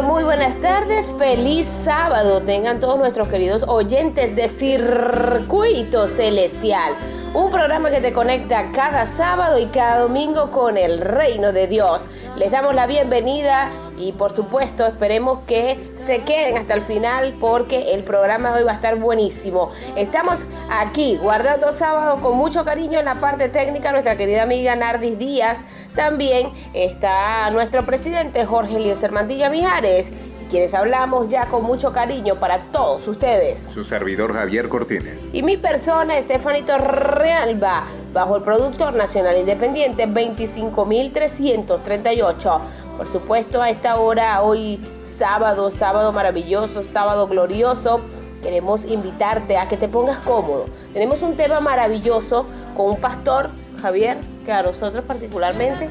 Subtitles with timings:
[0.00, 1.12] Muy, buenas tardes.
[1.18, 2.40] Feliz sábado.
[2.40, 6.94] Tengan todos nuestros queridos oyentes de Circuito Celestial.
[7.34, 12.06] Un programa que te conecta cada sábado y cada domingo con el reino de Dios.
[12.36, 13.70] Les damos la bienvenida
[14.02, 18.64] y por supuesto esperemos que se queden hasta el final porque el programa de hoy
[18.64, 19.70] va a estar buenísimo.
[19.96, 25.18] Estamos aquí guardando sábado con mucho cariño en la parte técnica nuestra querida amiga Nardis
[25.18, 25.60] Díaz.
[25.94, 30.12] También está nuestro presidente Jorge Eliezer Mantilla Mijares
[30.52, 33.70] quienes hablamos ya con mucho cariño para todos ustedes.
[33.72, 35.30] Su servidor Javier Cortines.
[35.32, 42.60] Y mi persona, Estefanito Realba, bajo el Productor Nacional Independiente 25338.
[42.98, 48.02] Por supuesto, a esta hora, hoy sábado, sábado maravilloso, sábado glorioso,
[48.42, 50.66] queremos invitarte a que te pongas cómodo.
[50.92, 52.44] Tenemos un tema maravilloso
[52.76, 53.48] con un pastor,
[53.80, 55.88] Javier, que a nosotros particularmente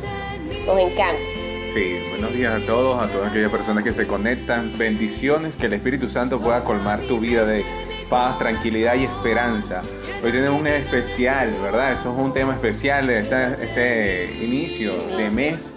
[0.68, 1.41] nos encanta.
[1.74, 4.78] Sí, buenos días a todos, a todas aquellas personas que se conectan.
[4.78, 7.64] Bendiciones, que el Espíritu Santo pueda colmar tu vida de
[8.10, 9.82] paz, tranquilidad y esperanza.
[10.22, 11.94] Hoy tenemos un especial, ¿verdad?
[11.94, 15.74] Eso es un tema especial de este inicio de mes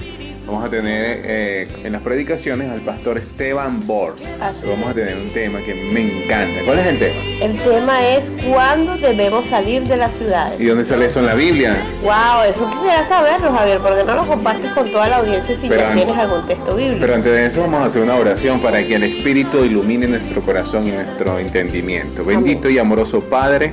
[0.47, 4.15] Vamos a tener eh, en las predicaciones al pastor Esteban Bor.
[4.39, 6.61] Vamos a tener un tema que me encanta.
[6.67, 7.21] ¿Cuál es el tema?
[7.41, 10.61] El tema es cuándo debemos salir de las ciudades.
[10.61, 11.77] ¿Y dónde sale eso en la Biblia?
[12.03, 15.95] Wow, eso quisiera saberlo, Javier, porque no lo compartes con toda la audiencia si ya
[15.95, 17.01] tienes algún texto bíblico.
[17.01, 20.43] Pero antes de eso vamos a hacer una oración para que el Espíritu ilumine nuestro
[20.43, 22.23] corazón y nuestro entendimiento.
[22.23, 23.73] Bendito y amoroso Padre,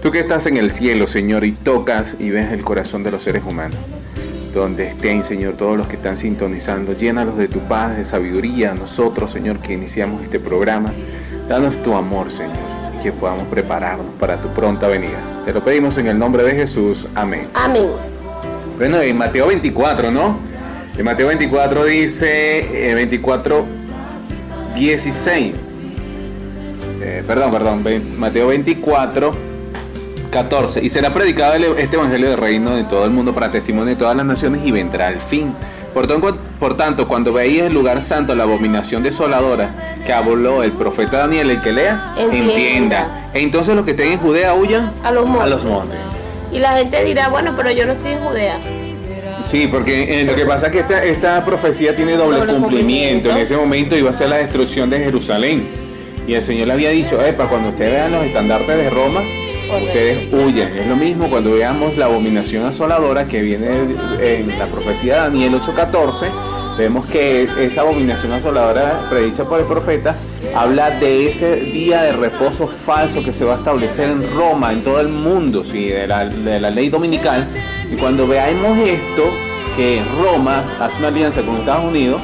[0.00, 3.24] tú que estás en el cielo, Señor, y tocas y ves el corazón de los
[3.24, 3.78] seres humanos
[4.58, 6.92] donde estén, Señor, todos los que están sintonizando.
[6.92, 8.74] Llénalos de tu paz, de sabiduría.
[8.74, 10.92] Nosotros, Señor, que iniciamos este programa,
[11.48, 12.56] danos tu amor, Señor,
[12.98, 15.18] y que podamos prepararnos para tu pronta venida.
[15.44, 17.06] Te lo pedimos en el nombre de Jesús.
[17.14, 17.42] Amén.
[17.54, 17.88] Amén.
[18.76, 20.36] Bueno, en Mateo 24, ¿no?
[20.96, 23.64] En Mateo 24 dice, 24,
[24.74, 25.54] 16.
[27.00, 27.84] Eh, perdón, perdón,
[28.18, 29.47] Mateo 24
[30.30, 30.84] 14.
[30.84, 34.16] Y será predicado este Evangelio del Reino de todo el mundo para testimonio de todas
[34.16, 35.54] las naciones y vendrá el fin.
[36.60, 41.50] Por, tanto, cuando veáis el lugar santo la abominación desoladora que habló el profeta Daniel,
[41.50, 43.30] el que lea, entienda.
[43.34, 45.98] E entonces los que estén en Judea huyan a los montes.
[46.52, 48.58] Y la gente dirá, bueno, pero yo no estoy en Judea.
[49.40, 53.30] Sí, porque eh, lo que pasa es que esta, esta profecía tiene doble, cumplimiento.
[53.30, 55.68] En ese momento iba a ser la destrucción de Jerusalén.
[56.26, 59.22] Y el Señor le había dicho, para cuando ustedes vean los estandartes de Roma,
[59.76, 60.76] ustedes huyen.
[60.76, 63.68] Es lo mismo cuando veamos la abominación asoladora que viene
[64.20, 66.30] en la profecía de Daniel 8:14.
[66.78, 70.14] Vemos que esa abominación asoladora predicha por el profeta
[70.54, 74.84] habla de ese día de reposo falso que se va a establecer en Roma, en
[74.84, 75.88] todo el mundo, ¿sí?
[75.88, 77.48] de, la, de la ley dominical.
[77.90, 79.24] Y cuando veamos esto,
[79.76, 82.22] que Roma hace una alianza con Estados Unidos,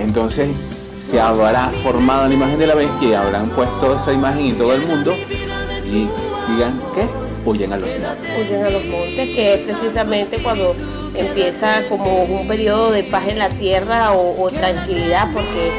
[0.00, 0.50] entonces
[0.96, 4.72] se habrá formado la imagen de la bestia y habrán puesto esa imagen en todo
[4.72, 5.14] el mundo
[5.84, 6.08] y
[6.48, 7.06] digan que
[7.44, 8.30] huyen a los montes.
[8.38, 10.74] Huyen a los montes, que es precisamente cuando
[11.14, 15.70] empieza como un periodo de paz en la tierra o, tranquilidad, porque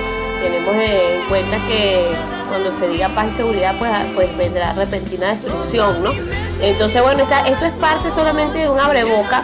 [0.41, 2.07] tenemos en cuenta que
[2.49, 6.11] cuando se diga paz y seguridad, pues, pues vendrá repentina destrucción, ¿no?
[6.61, 9.43] Entonces, bueno, esto es parte solamente de un abreboca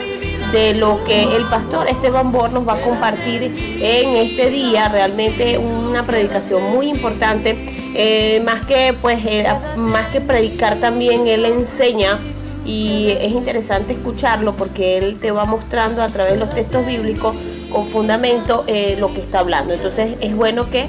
[0.52, 3.44] de lo que el pastor Esteban Bor nos va a compartir
[3.82, 9.46] en este día, realmente una predicación muy importante eh, más que pues eh,
[9.76, 12.20] más que predicar también él enseña
[12.66, 17.36] y es interesante escucharlo porque él te va mostrando a través de los textos bíblicos
[17.70, 19.74] con fundamento eh, lo que está hablando.
[19.74, 20.88] Entonces es bueno que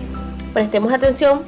[0.53, 1.41] prestemos atención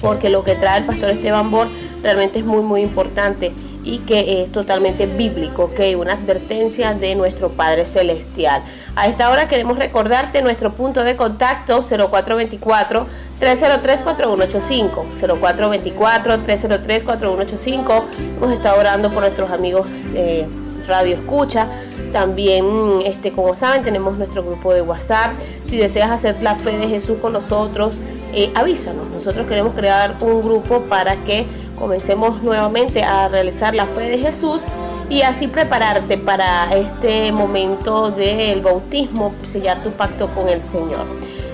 [0.00, 1.68] porque lo que trae el pastor Esteban Bor
[2.02, 3.52] realmente es muy muy importante
[3.84, 8.62] y que es totalmente bíblico, que una advertencia de nuestro Padre Celestial.
[8.96, 13.06] A esta hora queremos recordarte nuestro punto de contacto 0424
[13.42, 18.04] 303-4185, 0424-303-4185.
[18.36, 20.46] Hemos estado orando por nuestros amigos eh,
[20.86, 21.66] Radio Escucha.
[22.12, 22.64] También,
[23.04, 25.32] este, como saben, tenemos nuestro grupo de WhatsApp.
[25.66, 27.96] Si deseas hacer la fe de Jesús con nosotros,
[28.32, 29.08] eh, avísanos.
[29.10, 31.46] Nosotros queremos crear un grupo para que
[31.78, 34.62] comencemos nuevamente a realizar la fe de Jesús
[35.08, 41.04] y así prepararte para este momento del bautismo, sellar tu pacto con el Señor.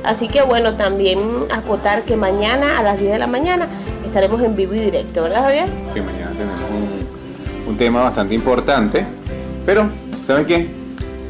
[0.05, 1.19] Así que bueno, también
[1.51, 3.69] acotar que mañana a las 10 de la mañana
[4.07, 5.69] estaremos en vivo y directo, ¿verdad Javier?
[5.93, 6.61] Sí, mañana tenemos
[7.67, 9.05] un, tema bastante importante,
[9.67, 9.89] pero
[10.21, 10.69] ¿saben qué?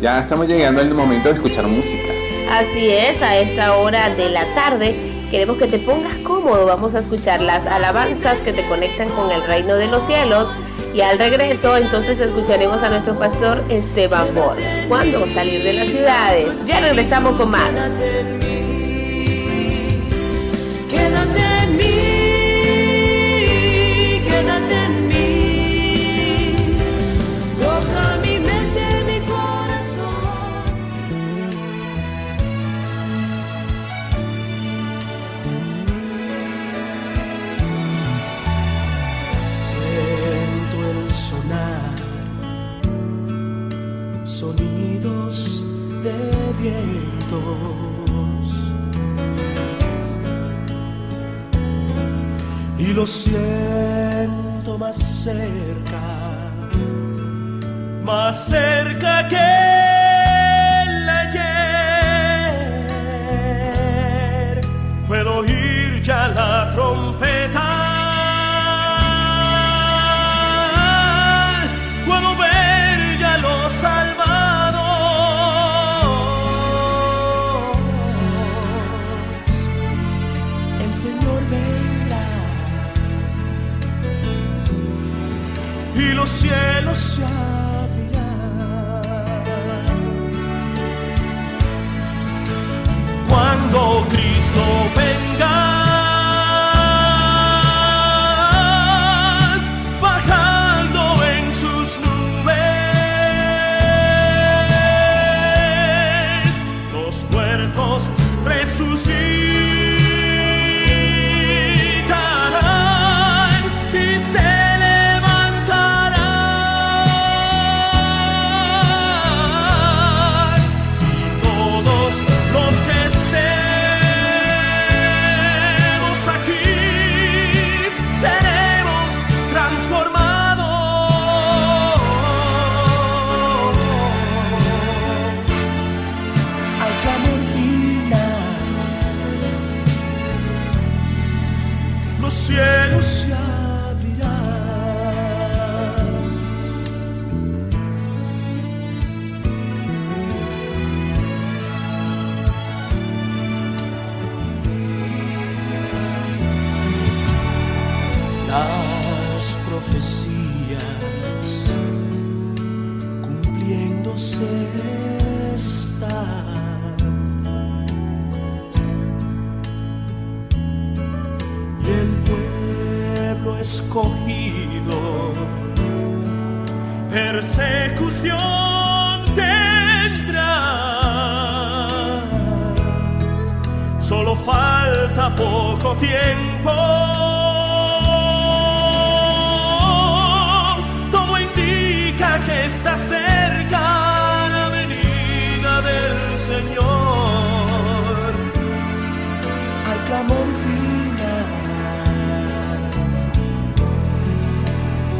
[0.00, 2.08] Ya estamos llegando al momento de escuchar música.
[2.50, 4.96] Así es, a esta hora de la tarde
[5.30, 9.42] Queremos que te pongas cómodo, vamos a escuchar las alabanzas que te conectan con el
[9.42, 10.50] reino de los cielos
[10.94, 14.56] y al regreso entonces escucharemos a nuestro pastor Esteban Bor.
[14.88, 16.64] ¿Cuándo salir de las ciudades?
[16.64, 17.70] Ya regresamos con más.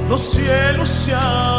[0.09, 1.58] los cielos se abren.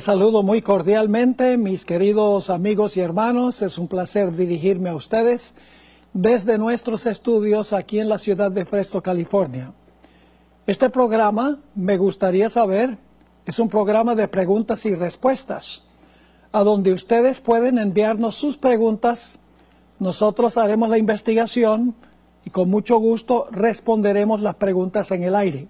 [0.00, 3.62] Saludo muy cordialmente, mis queridos amigos y hermanos.
[3.62, 5.54] Es un placer dirigirme a ustedes
[6.12, 9.72] desde nuestros estudios aquí en la ciudad de Fresno, California.
[10.66, 12.98] Este programa, me gustaría saber,
[13.46, 15.84] es un programa de preguntas y respuestas,
[16.52, 19.38] a donde ustedes pueden enviarnos sus preguntas.
[19.98, 21.94] Nosotros haremos la investigación
[22.44, 25.68] y con mucho gusto responderemos las preguntas en el aire.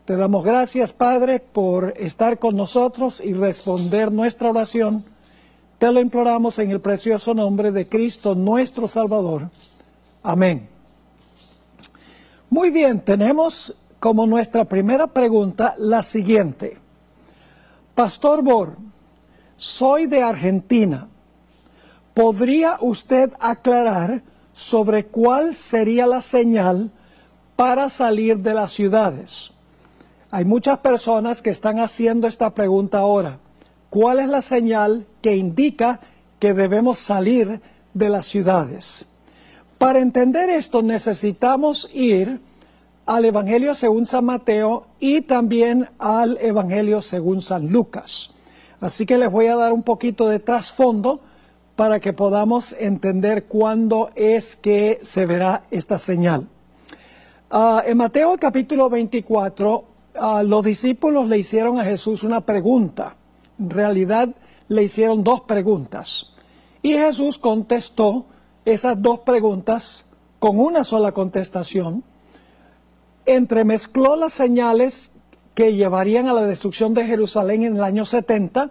[0.05, 5.05] Te damos gracias, Padre, por estar con nosotros y responder nuestra oración.
[5.77, 9.51] Te lo imploramos en el precioso nombre de Cristo, nuestro Salvador.
[10.23, 10.75] Amén.
[12.57, 16.79] Muy bien, tenemos como nuestra primera pregunta la siguiente.
[17.93, 18.77] Pastor Bor,
[19.55, 21.07] soy de Argentina.
[22.15, 24.23] ¿Podría usted aclarar
[24.53, 26.89] sobre cuál sería la señal
[27.55, 29.53] para salir de las ciudades?
[30.31, 33.37] Hay muchas personas que están haciendo esta pregunta ahora.
[33.91, 35.99] ¿Cuál es la señal que indica
[36.39, 37.61] que debemos salir
[37.93, 39.05] de las ciudades?
[39.77, 42.39] Para entender esto necesitamos ir
[43.05, 48.31] al Evangelio según San Mateo y también al Evangelio según San Lucas.
[48.81, 51.19] Así que les voy a dar un poquito de trasfondo
[51.75, 56.47] para que podamos entender cuándo es que se verá esta señal.
[57.51, 59.83] Ah, en Mateo capítulo 24,
[60.15, 63.15] ah, los discípulos le hicieron a Jesús una pregunta.
[63.59, 64.29] En realidad
[64.69, 66.33] le hicieron dos preguntas.
[66.81, 68.25] Y Jesús contestó
[68.67, 70.03] esas dos preguntas
[70.39, 72.03] con una sola contestación,
[73.25, 75.13] entremezcló las señales
[75.55, 78.69] que llevarían a la destrucción de Jerusalén en el año 70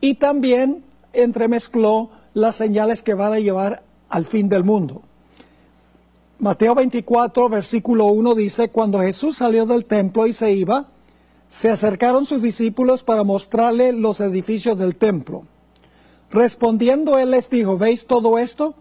[0.00, 5.02] y también entremezcló las señales que van a llevar al fin del mundo.
[6.38, 10.86] Mateo 24, versículo 1 dice, cuando Jesús salió del templo y se iba,
[11.48, 15.42] se acercaron sus discípulos para mostrarle los edificios del templo.
[16.30, 18.74] Respondiendo él les dijo, ¿veis todo esto?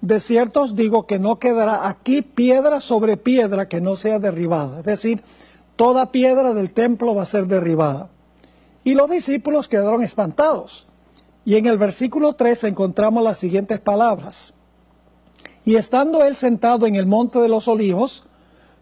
[0.00, 4.80] De cierto os digo que no quedará aquí piedra sobre piedra que no sea derribada.
[4.80, 5.22] Es decir,
[5.76, 8.08] toda piedra del templo va a ser derribada.
[8.82, 10.86] Y los discípulos quedaron espantados.
[11.44, 14.54] Y en el versículo 3 encontramos las siguientes palabras.
[15.64, 18.24] Y estando él sentado en el monte de los olivos,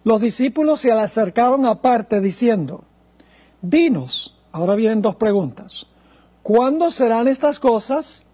[0.05, 2.85] los discípulos se le acercaron aparte diciendo,
[3.61, 5.87] Dinos, ahora vienen dos preguntas,
[6.43, 8.25] ¿cuándo serán estas cosas?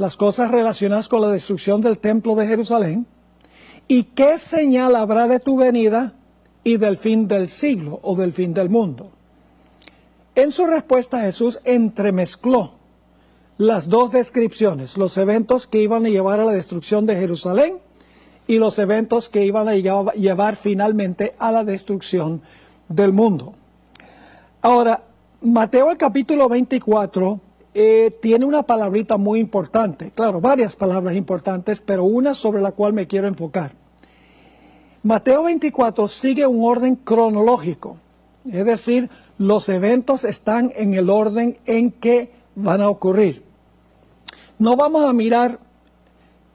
[0.00, 3.06] Las cosas relacionadas con la destrucción del templo de Jerusalén,
[3.86, 6.14] y qué señal habrá de tu venida
[6.64, 9.10] y del fin del siglo o del fin del mundo.
[10.34, 12.72] En su respuesta Jesús entremezcló
[13.58, 17.76] las dos descripciones, los eventos que iban a llevar a la destrucción de Jerusalén
[18.46, 22.40] y los eventos que iban a llevar finalmente a la destrucción
[22.88, 23.52] del mundo.
[24.62, 25.02] Ahora,
[25.42, 32.04] Mateo el capítulo 24 eh, tiene una palabrita muy importante, claro, varias palabras importantes, pero
[32.04, 33.72] una sobre la cual me quiero enfocar.
[35.02, 37.96] Mateo 24 sigue un orden cronológico,
[38.50, 39.08] es decir,
[39.38, 43.44] los eventos están en el orden en que van a ocurrir.
[44.58, 45.58] No vamos a mirar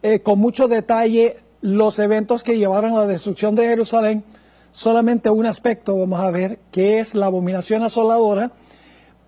[0.04, 4.24] eh, con mucho detalle los eventos que llevaron a la destrucción de Jerusalén,
[4.72, 8.52] solamente un aspecto vamos a ver, que es la abominación asoladora,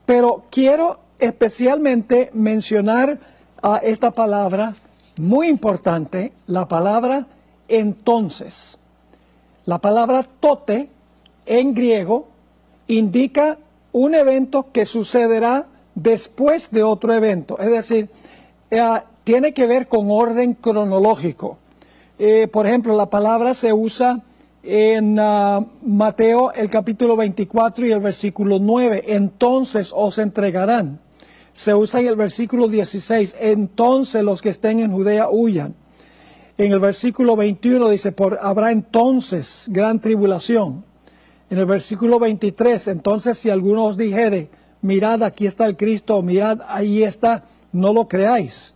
[0.05, 3.19] pero quiero especialmente mencionar
[3.61, 4.75] a esta palabra
[5.19, 7.25] muy importante, la palabra
[7.67, 8.77] entonces.
[9.65, 10.89] La palabra tote
[11.45, 12.27] en griego
[12.87, 13.57] indica
[13.91, 17.57] un evento que sucederá después de otro evento.
[17.59, 18.09] Es decir,
[18.69, 21.57] eh, tiene que ver con orden cronológico.
[22.19, 24.21] Eh, por ejemplo, la palabra se usa
[24.63, 29.03] en ah, Mateo el capítulo 24 y el versículo 9.
[29.07, 30.99] Entonces os entregarán.
[31.51, 33.37] Se usa en el versículo 16.
[33.39, 35.75] Entonces los que estén en Judea huyan.
[36.57, 40.83] En el versículo 21 dice, por, habrá entonces gran tribulación.
[41.49, 44.49] En el versículo 23, entonces si alguno os dijere,
[44.81, 48.73] mirad, aquí está el Cristo, mirad, ahí está, no lo creáis.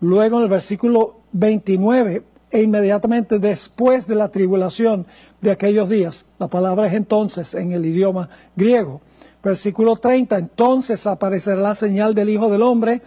[0.00, 5.06] Luego en el versículo 29, e inmediatamente después de la tribulación
[5.40, 9.00] de aquellos días, la palabra es entonces en el idioma griego.
[9.46, 13.00] Versículo 30, entonces aparecerá la señal del Hijo del Hombre,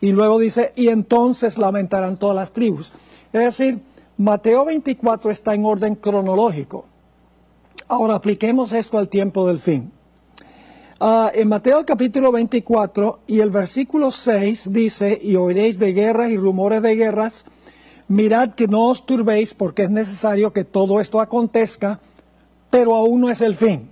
[0.00, 2.92] y luego dice, y entonces lamentarán todas las tribus.
[3.32, 3.80] Es decir,
[4.16, 6.84] Mateo 24 está en orden cronológico.
[7.88, 9.90] Ahora apliquemos esto al tiempo del fin.
[11.00, 16.36] Ah, en Mateo capítulo 24 y el versículo 6 dice, y oiréis de guerras y
[16.36, 17.44] rumores de guerras,
[18.06, 21.98] mirad que no os turbéis porque es necesario que todo esto acontezca,
[22.70, 23.91] pero aún no es el fin.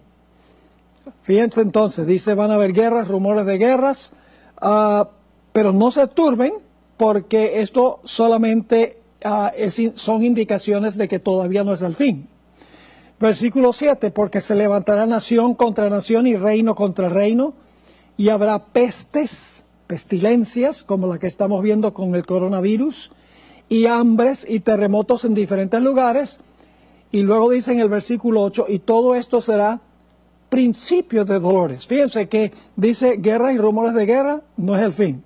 [1.23, 4.15] Fíjense entonces, dice, van a haber guerras, rumores de guerras,
[4.61, 5.09] ah,
[5.53, 6.53] pero no se turben
[6.97, 9.53] porque esto solamente ah,
[9.95, 12.29] son indicaciones de que todavía no es el fin.
[13.19, 17.53] Versículo 7, porque se levantará nación contra nación y reino contra reino,
[18.17, 23.13] y habrá pestes, pestilencias, como la que estamos viendo con el coronavirus,
[23.69, 26.41] y hambres y terremotos en diferentes lugares.
[27.13, 29.81] Y luego dice en el versículo 8, y todo esto será
[30.51, 31.87] principio de dolores.
[31.87, 35.25] Fíjense que dice guerra y rumores de guerra, no es el fin.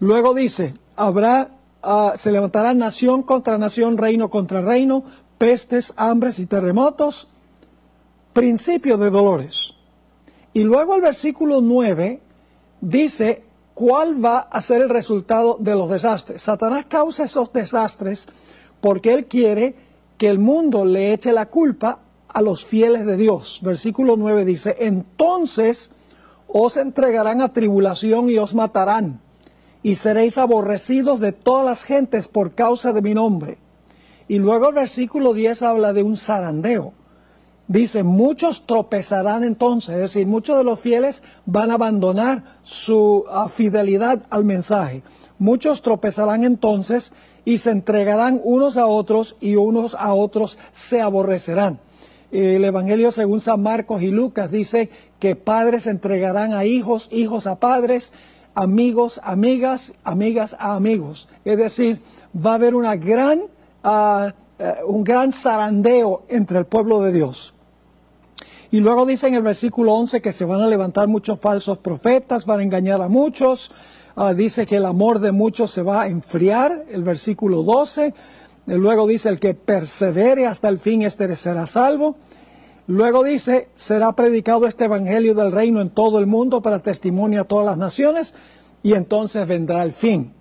[0.00, 1.48] Luego dice, habrá,
[1.82, 5.04] ah, se levantará nación contra nación, reino contra reino,
[5.38, 7.28] pestes, hambres y terremotos,
[8.32, 9.72] principio de dolores.
[10.52, 12.20] Y luego el versículo 9
[12.80, 16.42] dice cuál va a ser el resultado de los desastres.
[16.42, 18.28] Satanás causa esos desastres
[18.80, 19.74] porque él quiere
[20.18, 23.60] que el mundo le eche la culpa a los fieles de Dios.
[23.62, 25.92] Versículo 9 dice, entonces
[26.48, 29.20] os entregarán a tribulación y os matarán,
[29.82, 33.58] y seréis aborrecidos de todas las gentes por causa de mi nombre.
[34.28, 36.92] Y luego el versículo 10 habla de un zarandeo.
[37.68, 43.48] Dice, muchos tropezarán entonces, es decir, muchos de los fieles van a abandonar su ah,
[43.48, 45.02] fidelidad al mensaje.
[45.38, 47.12] Muchos tropezarán entonces
[47.44, 51.78] y se entregarán unos a otros y unos a otros se aborrecerán.
[52.32, 57.56] El Evangelio según San Marcos y Lucas dice que padres entregarán a hijos, hijos a
[57.56, 58.12] padres,
[58.54, 61.28] amigos, amigas, amigas a amigos.
[61.44, 62.00] Es decir,
[62.34, 63.42] va a haber una gran,
[63.84, 67.54] ah, eh, un gran zarandeo entre el pueblo de Dios.
[68.70, 72.44] Y luego dice en el versículo 11 que se van a levantar muchos falsos profetas,
[72.46, 73.72] van a engañar a muchos.
[74.16, 78.14] Ah, dice que el amor de muchos se va a enfriar, el versículo 12.
[78.66, 82.16] Luego dice, el que persevere hasta el fin, este será salvo.
[82.88, 87.44] Luego dice, será predicado este evangelio del reino en todo el mundo para testimonio a
[87.44, 88.34] todas las naciones,
[88.82, 90.32] y entonces vendrá el fin.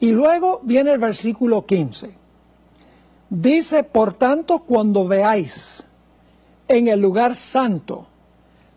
[0.00, 2.10] Y luego viene el versículo 15.
[3.30, 5.84] Dice, por tanto, cuando veáis
[6.68, 8.06] en el lugar santo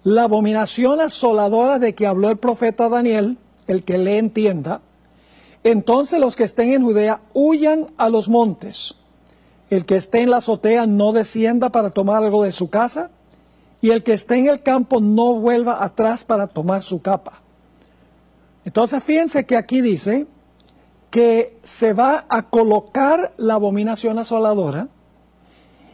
[0.04, 3.38] la abominación asoladora de que habló el profeta Daniel,
[3.68, 4.82] el que le entienda,
[5.65, 8.93] entonces los que estén en Judea huyan a los montes.
[9.71, 13.10] El que esté en la azotea no descienda para tomar algo de su casa,
[13.82, 17.41] y el que esté en el campo no vuelva atrás para tomar su capa.
[18.63, 20.28] Entonces fíjense que aquí dice
[21.10, 24.88] que se va a colocar la abominación asoladora,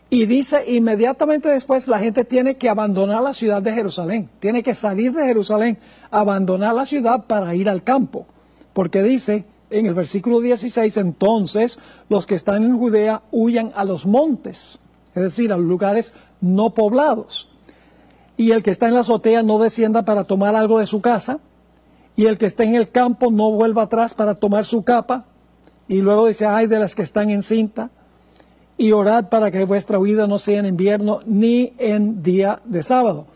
[0.09, 4.73] y dice inmediatamente después la gente tiene que abandonar la ciudad de Jerusalén, tiene que
[4.73, 5.77] salir de Jerusalén,
[6.09, 8.25] abandonar la ciudad para ir al campo,
[8.73, 11.79] porque dice en el versículo 16, entonces
[12.09, 14.79] los que están en Judea huyan a los montes,
[15.15, 17.49] es decir, a los lugares no poblados,
[18.37, 21.39] y el que está en la azotea no descienda para tomar algo de su casa,
[22.15, 25.25] y el que esté en el campo no vuelva atrás para tomar su capa,
[25.87, 27.89] y luego dice, ay de las que están en cinta,
[28.77, 33.27] y orad para que vuestra huida no sea en invierno ni en día de sábado,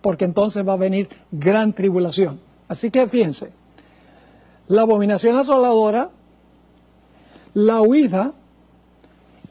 [0.00, 2.38] porque entonces va a venir gran tribulación.
[2.68, 3.52] Así que fíjense,
[4.72, 6.08] la abominación asoladora,
[7.52, 8.32] la huida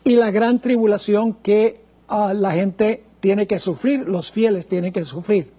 [0.03, 5.05] y la gran tribulación que ah, la gente tiene que sufrir, los fieles tienen que
[5.05, 5.51] sufrir.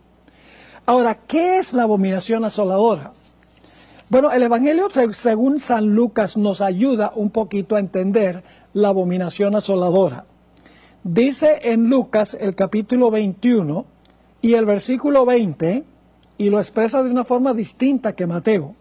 [0.85, 3.12] Ahora, ¿qué es la abominación asoladora?
[4.09, 8.42] Bueno, el Evangelio se- según San Lucas nos ayuda un poquito a entender
[8.75, 10.25] la abominación asoladora.
[11.05, 13.87] Dice en Lucas el capítulo 21
[14.42, 15.85] y el versículo 20,
[16.38, 18.75] y lo expresa de una forma distinta que Mateo.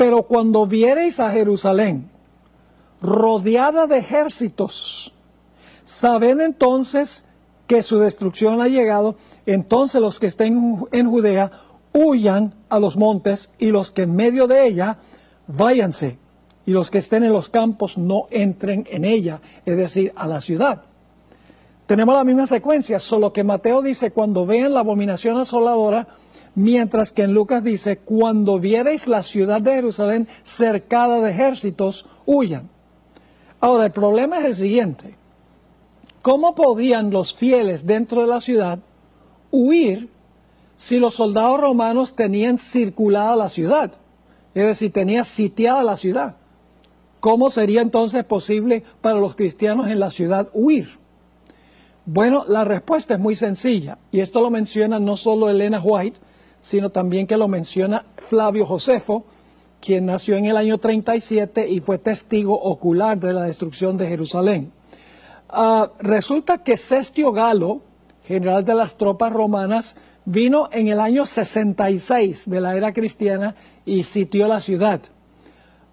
[0.00, 2.08] Pero cuando viereis a Jerusalén
[3.02, 5.12] rodeada de ejércitos,
[5.84, 7.26] sabed entonces
[7.66, 11.52] que su destrucción ha llegado, entonces los que estén en Judea
[11.92, 14.96] huyan a los montes y los que en medio de ella
[15.46, 16.16] váyanse
[16.64, 20.40] y los que estén en los campos no entren en ella, es decir, a la
[20.40, 20.80] ciudad.
[21.86, 26.06] Tenemos la misma secuencia, solo que Mateo dice cuando vean la abominación asoladora,
[26.54, 32.68] mientras que en Lucas dice cuando viereis la ciudad de Jerusalén cercada de ejércitos, huyan.
[33.60, 35.14] Ahora, el problema es el siguiente.
[36.22, 38.78] ¿Cómo podían los fieles dentro de la ciudad
[39.50, 40.10] huir
[40.76, 43.92] si los soldados romanos tenían circulada la ciudad?
[44.54, 46.36] Es decir, tenía sitiada la ciudad.
[47.20, 50.98] ¿Cómo sería entonces posible para los cristianos en la ciudad huir?
[52.06, 56.18] Bueno, la respuesta es muy sencilla y esto lo menciona no solo Elena White,
[56.60, 59.24] sino también que lo menciona Flavio Josefo,
[59.80, 64.70] quien nació en el año 37 y fue testigo ocular de la destrucción de Jerusalén.
[65.52, 67.80] Uh, resulta que Cestio Galo,
[68.28, 74.04] general de las tropas romanas, vino en el año 66 de la era cristiana y
[74.04, 75.00] sitió la ciudad.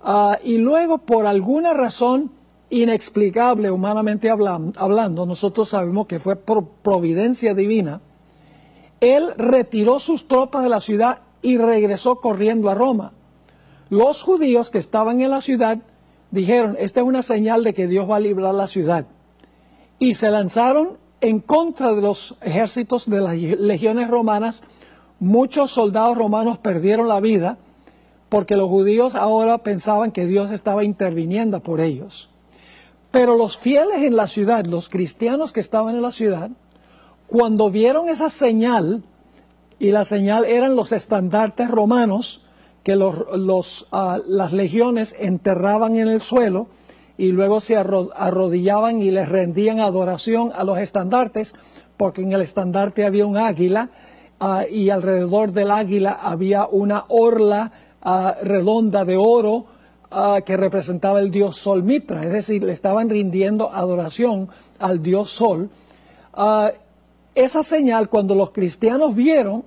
[0.04, 2.30] Uh, y luego, por alguna razón
[2.70, 8.02] inexplicable, humanamente hablando, nosotros sabemos que fue por providencia divina,
[9.02, 13.12] él retiró sus tropas de la ciudad y regresó corriendo a Roma.
[13.90, 15.78] Los judíos que estaban en la ciudad
[16.32, 19.06] dijeron, esta es una señal de que Dios va a librar la ciudad.
[20.00, 24.64] Y se lanzaron en contra de los ejércitos de las legiones romanas.
[25.20, 27.58] Muchos soldados romanos perdieron la vida
[28.30, 32.30] porque los judíos ahora pensaban que Dios estaba interviniendo por ellos.
[33.12, 36.50] Pero los fieles en la ciudad, los cristianos que estaban en la ciudad,
[37.28, 39.04] cuando vieron esa señal,
[39.80, 42.42] y la señal eran los estandartes romanos,
[42.84, 42.98] que
[43.92, 46.68] ah, las legiones enterraban en el suelo
[47.18, 51.54] y luego se arrodillaban y les rendían adoración a los estandartes,
[51.98, 53.90] porque en el estandarte había un águila
[54.40, 59.66] ah, y alrededor del águila había una orla ah, redonda de oro
[60.46, 64.48] que representaba el dios Sol Mitra, es decir, le estaban rindiendo adoración
[64.80, 65.70] al dios Sol.
[67.38, 69.64] Esa señal, cuando los cristianos vieron,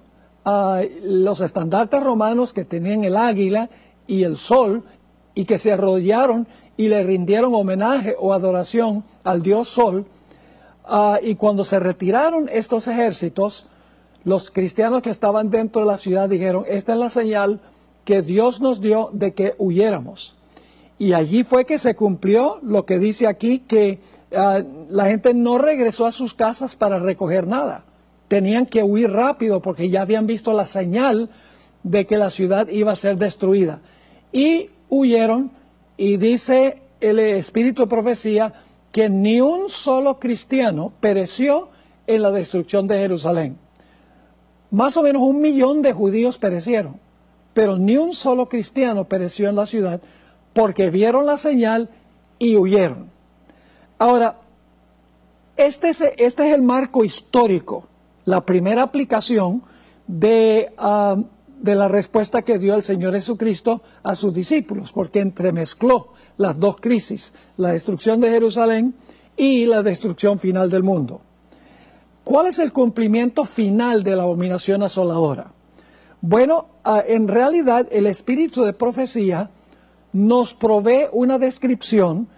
[1.04, 3.70] los estandartes romanos que tenían el águila
[4.06, 4.82] y el sol
[5.34, 10.06] y que se arrodillaron y le rindieron homenaje o adoración al dios sol.
[10.84, 13.66] Ah, y cuando se retiraron estos ejércitos,
[14.24, 17.60] los cristianos que estaban dentro de la ciudad dijeron, esta es la señal
[18.04, 20.34] que Dios nos dio de que huyéramos.
[20.98, 24.00] Y allí fue que se cumplió lo que dice aquí, que
[24.34, 27.84] ah, la gente no regresó a sus casas para recoger nada
[28.30, 31.30] tenían que huir rápido porque ya habían visto la señal
[31.82, 33.80] de que la ciudad iba a ser destruida.
[34.30, 35.50] Y huyeron
[35.96, 38.54] y dice el espíritu de profecía
[38.92, 41.70] que ni un solo cristiano pereció
[42.06, 43.58] en la destrucción de Jerusalén.
[44.70, 47.00] Más o menos un millón de judíos perecieron,
[47.52, 50.00] pero ni un solo cristiano pereció en la ciudad
[50.52, 51.88] porque vieron la señal
[52.38, 53.10] y huyeron.
[54.00, 54.38] Ahora,
[55.58, 57.84] este es, este es el marco histórico
[58.24, 59.62] la primera aplicación
[60.06, 61.16] de, ah,
[61.60, 66.76] de la respuesta que dio el Señor Jesucristo a sus discípulos, porque entremezcló las dos
[66.80, 68.94] crisis, la destrucción de Jerusalén
[69.36, 71.20] y la destrucción final del mundo.
[72.24, 75.52] ¿Cuál es el cumplimiento final de la abominación asoladora?
[76.22, 79.50] Bueno, ah, en realidad el espíritu de profecía
[80.14, 82.28] nos provee una descripción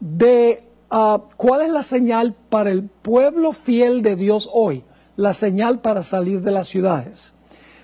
[0.00, 4.84] de ah, cuál es la señal para el pueblo fiel de Dios hoy
[5.16, 7.32] la señal para salir de las ciudades.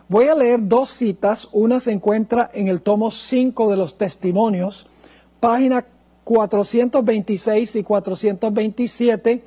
[0.09, 4.87] Voy a leer dos citas, una se encuentra en el tomo 5 de los testimonios,
[5.39, 5.85] página
[6.25, 9.43] 426 y 427,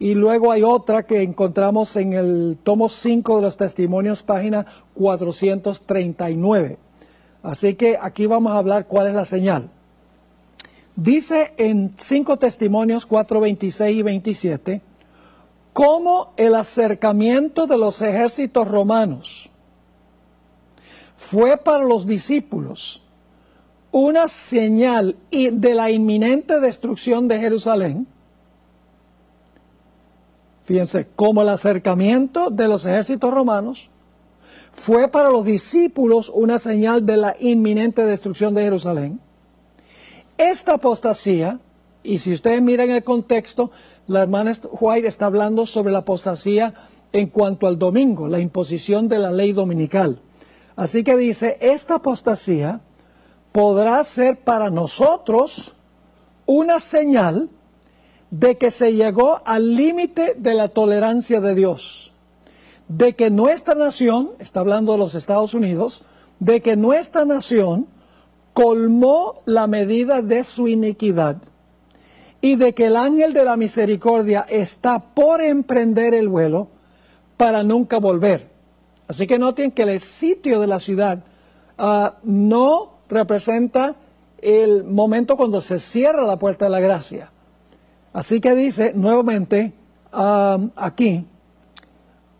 [0.00, 6.78] y luego hay otra que encontramos en el tomo 5 de los testimonios, página 439.
[7.44, 9.68] Así que aquí vamos a hablar cuál es la señal.
[10.96, 14.82] Dice en 5 testimonios 426 y 27,
[15.72, 19.50] cómo el acercamiento de los ejércitos romanos
[21.16, 23.02] fue para los discípulos
[23.90, 28.06] una señal de la inminente destrucción de Jerusalén.
[30.64, 33.88] Fíjense, cómo el acercamiento de los ejércitos romanos
[34.72, 39.20] fue para los discípulos una señal de la inminente destrucción de Jerusalén.
[40.42, 41.60] Esta apostasía,
[42.02, 43.70] y si ustedes miran el contexto,
[44.08, 46.74] la hermana White está hablando sobre la apostasía
[47.12, 50.18] en cuanto al domingo, la imposición de la ley dominical.
[50.74, 52.80] Así que dice, esta apostasía
[53.52, 55.74] podrá ser para nosotros
[56.44, 57.48] una señal
[58.32, 62.10] de que se llegó al límite de la tolerancia de Dios,
[62.88, 66.02] de que nuestra nación, está hablando de los Estados Unidos,
[66.40, 67.86] de que nuestra nación
[68.52, 71.36] colmó la medida de su iniquidad
[72.40, 76.68] y de que el ángel de la misericordia está por emprender el vuelo
[77.36, 78.48] para nunca volver.
[79.08, 81.22] Así que noten que el sitio de la ciudad
[81.78, 83.94] ah, no representa
[84.40, 87.30] el momento cuando se cierra la puerta de la gracia.
[88.12, 89.72] Así que dice nuevamente
[90.12, 91.24] ah, aquí,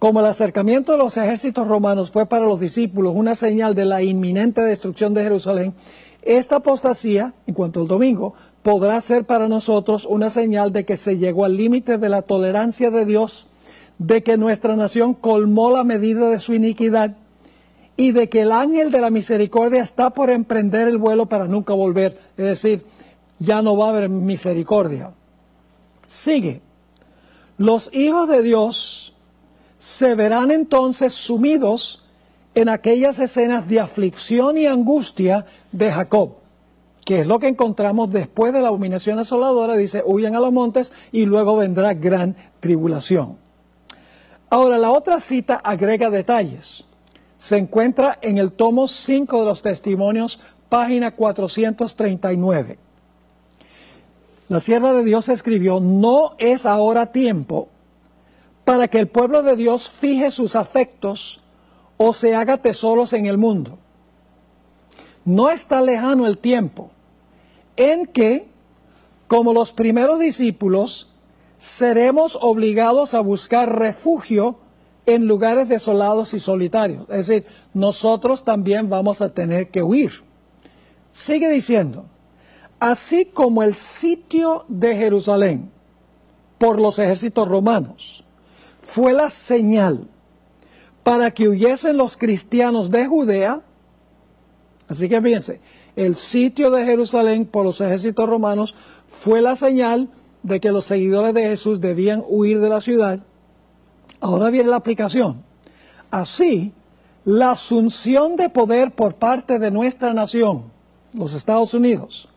[0.03, 4.03] como el acercamiento de los ejércitos romanos fue para los discípulos una señal de la
[4.03, 5.75] inminente destrucción de Jerusalén,
[6.23, 8.35] esta apostasía, en cuanto al domingo,
[8.65, 12.91] podrá ser para nosotros una señal de que se llegó al límite de la tolerancia
[12.91, 13.47] de Dios,
[13.99, 17.15] de que nuestra nación colmó la medida de su iniquidad
[17.97, 21.75] y de que el ángel de la misericordia está por emprender el vuelo para nunca
[21.75, 22.19] volver.
[22.37, 22.83] Es decir,
[23.39, 25.11] ya no va a haber misericordia.
[26.09, 26.61] Sigue.
[27.57, 29.12] Los hijos de Dios
[29.83, 32.05] se verán entonces sumidos
[32.55, 36.35] en aquellas escenas de aflicción y angustia de Jacob,
[37.05, 40.93] que es lo que encontramos después de la abominación asoladora, dice, huyan a los montes
[41.11, 43.37] y luego vendrá gran tribulación.
[44.51, 46.85] Ahora, la otra cita agrega detalles
[47.35, 52.79] se encuentra en el tomo 5 de los testimonios, página 439.
[54.49, 57.69] La sierva de Dios escribió, no es ahora tiempo
[58.73, 61.43] para que el pueblo de Dios fije sus afectos
[61.99, 63.79] o se haga tesoros en el mundo.
[65.27, 66.91] No está lejano el tiempo
[67.77, 68.49] en que,
[69.29, 71.11] como los primeros discípulos,
[71.59, 74.57] seremos obligados a buscar refugio
[75.05, 77.03] en lugares desolados y solitarios.
[77.11, 80.13] Es decir, nosotros también vamos a tener que huir.
[81.11, 82.07] Sigue diciendo,
[82.81, 85.71] así como el sitio de Jerusalén
[86.57, 88.22] por los ejércitos romanos
[88.93, 90.07] fue la señal
[91.03, 93.63] para que huyesen los cristianos de Judea,
[94.87, 95.61] así que fíjense,
[95.97, 98.75] el sitio de Jerusalén por los ejércitos romanos
[99.09, 100.11] fue la señal
[100.43, 103.21] de que los seguidores de Jesús debían huir de la ciudad,
[104.21, 105.43] Ahora viene la aplicación.
[106.11, 106.73] Así,
[107.25, 110.65] la asunción de poder por parte de nuestra nación,
[111.15, 112.29] los Estados Unidos,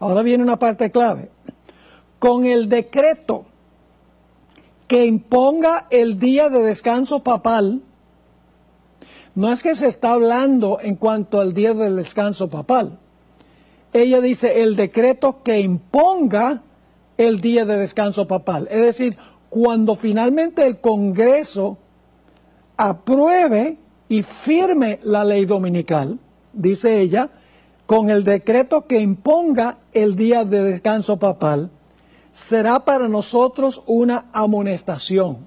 [0.00, 1.30] ahora viene una parte clave,
[2.18, 3.44] con el decreto
[4.86, 7.82] que imponga el día de descanso papal,
[9.34, 12.98] no es que se está hablando en cuanto al día del descanso papal.
[13.92, 16.62] Ella dice el decreto que imponga
[17.16, 18.68] el día de descanso papal.
[18.70, 19.16] Es decir,
[19.48, 21.78] cuando finalmente el Congreso
[22.76, 26.18] apruebe y firme la ley dominical,
[26.52, 27.30] dice ella,
[27.86, 31.70] con el decreto que imponga el día de descanso papal,
[32.32, 35.46] será para nosotros una amonestación.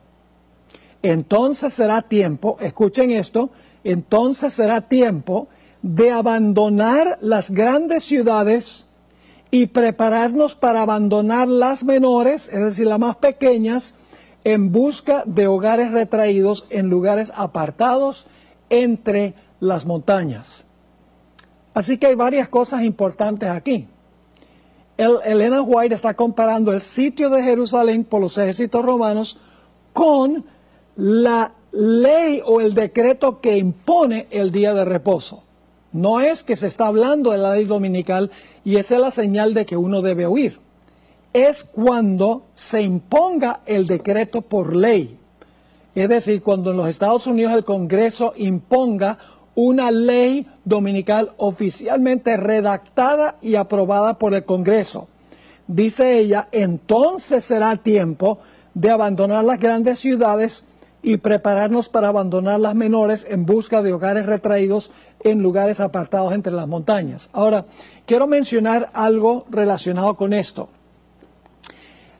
[1.01, 3.49] Entonces será tiempo, escuchen esto,
[3.83, 5.47] entonces será tiempo
[5.81, 8.85] de abandonar las grandes ciudades
[9.49, 13.95] y prepararnos para abandonar las menores, es decir, las más pequeñas,
[14.43, 18.27] en busca de hogares retraídos en lugares apartados
[18.69, 20.65] entre las montañas.
[21.73, 23.87] Así que hay varias cosas importantes aquí.
[24.97, 29.37] El, Elena White está comparando el sitio de Jerusalén por los ejércitos romanos
[29.93, 30.45] con
[30.95, 35.43] la ley o el decreto que impone el día de reposo.
[35.91, 38.31] No es que se está hablando de la ley dominical
[38.63, 40.59] y esa es la señal de que uno debe huir.
[41.33, 45.17] Es cuando se imponga el decreto por ley.
[45.93, 49.17] Es decir, cuando en los Estados Unidos el Congreso imponga
[49.55, 55.07] una ley dominical oficialmente redactada y aprobada por el Congreso.
[55.67, 58.39] Dice ella, entonces será tiempo
[58.73, 60.65] de abandonar las grandes ciudades
[61.01, 64.91] y prepararnos para abandonar las menores en busca de hogares retraídos
[65.23, 67.29] en lugares apartados entre las montañas.
[67.31, 67.65] Ahora,
[68.05, 70.69] quiero mencionar algo relacionado con esto.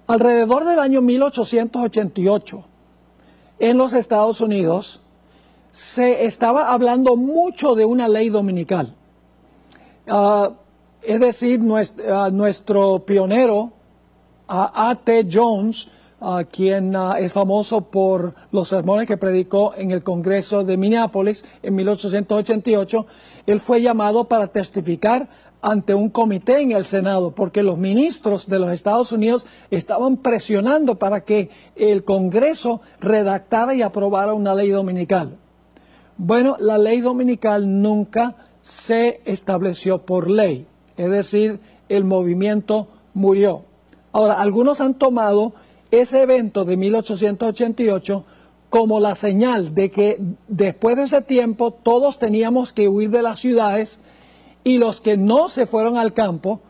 [0.07, 2.63] Alrededor del año 1888,
[3.59, 5.01] en los Estados Unidos,
[5.75, 8.93] se estaba hablando mucho de una ley dominical.
[10.07, 10.51] Ah,
[11.03, 13.71] es decir, nuestro, ah, nuestro pionero,
[14.47, 15.27] A.T.
[15.29, 15.89] Jones,
[16.49, 21.75] quien ah, es famoso por los sermones que predicó en el Congreso de Minneapolis en
[21.75, 23.05] 1888,
[23.45, 25.27] él fue llamado para testificar
[25.61, 30.95] ante un comité en el Senado, porque los ministros de los Estados Unidos estaban presionando
[30.95, 35.37] para que el Congreso redactara y aprobara una ley dominical.
[36.17, 40.65] Bueno, la ley dominical nunca se estableció por ley,
[40.97, 43.63] es decir, el movimiento murió.
[44.13, 45.53] Ahora, algunos han tomado
[45.91, 48.23] ese evento de 1888
[48.69, 53.39] como la señal de que después de ese tiempo todos teníamos que huir de las
[53.39, 53.99] ciudades
[54.63, 56.61] y los que no se fueron al campo,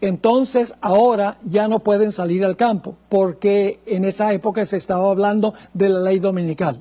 [0.00, 5.54] entonces ahora ya no pueden salir al campo, porque en esa época se estaba hablando
[5.72, 6.80] de la ley dominical.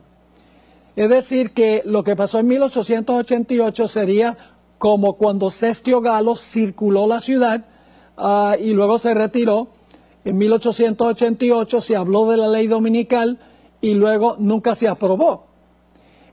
[0.96, 4.38] Es decir, que lo que pasó en 1888 sería
[4.78, 7.66] como cuando Cestio Galo circuló la ciudad
[8.18, 9.70] uh, y luego se retiró.
[10.26, 13.40] En 1888 se habló de la ley dominical
[13.82, 15.46] y luego nunca se aprobó.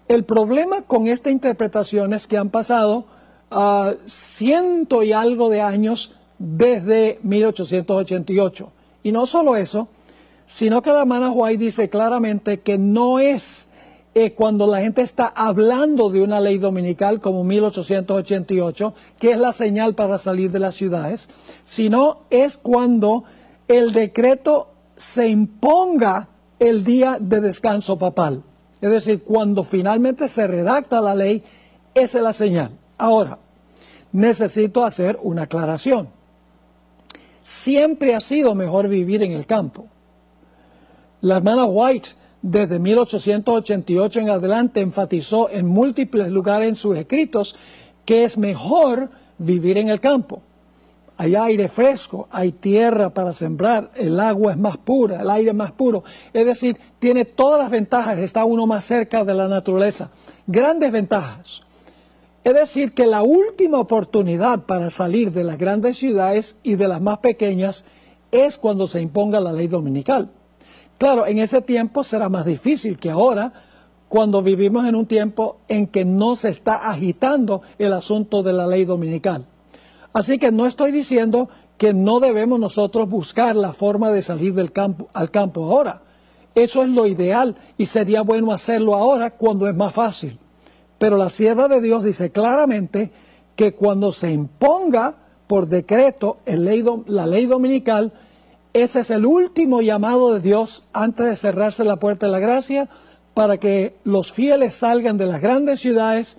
[0.09, 3.07] El problema con esta interpretación es que han pasado
[3.51, 8.73] uh, ciento y algo de años desde 1888.
[9.05, 9.89] Y no solo eso,
[10.45, 13.70] sino que la hermana White dice claramente que no es
[14.15, 19.53] eh, cuando la gente está hablando de una ley dominical como 1888, que es la
[19.53, 21.29] señal para salir de las ciudades,
[21.63, 23.25] sino es cuando
[23.69, 28.43] el decreto se imponga el día de descanso papal.
[28.81, 31.45] Es decir, cuando finalmente se redacta la ley,
[31.95, 32.71] esa es la señal.
[32.99, 33.39] Ahora,
[34.13, 36.09] necesito hacer una aclaración.
[37.45, 39.87] Siempre ha sido mejor vivir en el campo.
[41.21, 42.11] La hermana White
[42.43, 47.57] desde 1888 en adelante enfatizó en múltiples lugares en sus escritos
[48.05, 50.43] que es mejor vivir en el campo.
[51.19, 55.57] Hay aire fresco, hay tierra para sembrar, el agua es más pura, el aire es
[55.57, 56.03] más puro.
[56.33, 60.11] Es decir, tiene todas las ventajas, está uno más cerca de la naturaleza.
[60.47, 61.63] Grandes ventajas.
[62.43, 67.03] Es decir, que la última oportunidad para salir de las grandes ciudades y de las
[67.03, 67.85] más pequeñas
[68.33, 70.31] es cuando se imponga la ley dominical.
[71.01, 73.55] Claro, en ese tiempo será más difícil que ahora,
[74.11, 78.67] cuando vivimos en un tiempo en que no se está agitando el asunto de la
[78.67, 79.47] ley dominical.
[80.13, 84.73] Así que no estoy diciendo que no debemos nosotros buscar la forma de salir del
[84.73, 86.03] campo, al campo ahora.
[86.55, 90.39] Eso es lo ideal y sería bueno hacerlo ahora cuando es más fácil.
[90.99, 93.11] Pero la sierva de Dios dice claramente
[93.57, 95.15] que cuando se imponga
[95.47, 98.13] por decreto la ley dominical,
[98.73, 102.89] ese es el último llamado de Dios antes de cerrarse la puerta de la gracia
[103.35, 106.39] para que los fieles salgan de las grandes ciudades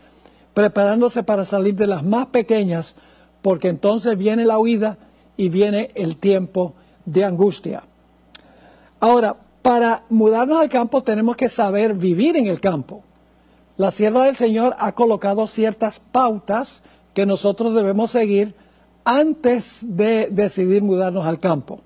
[0.53, 2.95] preparándose para salir de las más pequeñas,
[3.41, 4.97] porque entonces viene la huida
[5.35, 6.73] y viene el tiempo
[7.05, 7.83] de angustia.
[8.99, 13.03] Ahora, para mudarnos al campo tenemos que saber vivir en el campo.
[13.77, 18.55] La sierva del Señor ha colocado ciertas pautas que nosotros debemos seguir
[19.03, 21.81] antes de decidir mudarnos al campo